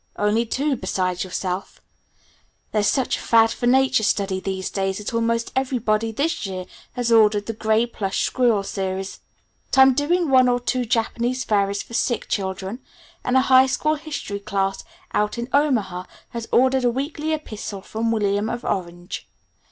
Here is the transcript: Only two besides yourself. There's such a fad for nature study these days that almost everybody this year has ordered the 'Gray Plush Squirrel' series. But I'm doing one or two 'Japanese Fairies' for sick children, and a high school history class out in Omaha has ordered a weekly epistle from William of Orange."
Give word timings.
Only 0.17 0.47
two 0.47 0.75
besides 0.75 1.23
yourself. 1.23 1.79
There's 2.71 2.87
such 2.87 3.17
a 3.17 3.19
fad 3.19 3.51
for 3.51 3.67
nature 3.67 4.01
study 4.01 4.39
these 4.39 4.71
days 4.71 4.97
that 4.97 5.13
almost 5.13 5.51
everybody 5.55 6.11
this 6.11 6.43
year 6.47 6.65
has 6.93 7.11
ordered 7.11 7.45
the 7.45 7.53
'Gray 7.53 7.85
Plush 7.85 8.23
Squirrel' 8.23 8.63
series. 8.63 9.19
But 9.69 9.77
I'm 9.79 9.93
doing 9.93 10.29
one 10.31 10.47
or 10.47 10.59
two 10.59 10.85
'Japanese 10.85 11.43
Fairies' 11.43 11.83
for 11.83 11.93
sick 11.93 12.27
children, 12.27 12.79
and 13.23 13.37
a 13.37 13.41
high 13.41 13.67
school 13.67 13.93
history 13.93 14.39
class 14.39 14.83
out 15.13 15.37
in 15.37 15.47
Omaha 15.53 16.05
has 16.29 16.47
ordered 16.51 16.83
a 16.83 16.89
weekly 16.89 17.31
epistle 17.31 17.83
from 17.83 18.11
William 18.11 18.49
of 18.49 18.65
Orange." 18.65 19.29